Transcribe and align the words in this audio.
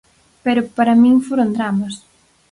Pero 0.45 0.61
para 0.77 0.99
min 1.01 1.15
foron 1.27 1.49
dramas. 1.57 1.95